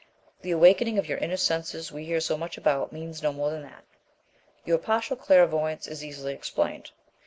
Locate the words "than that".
3.51-3.83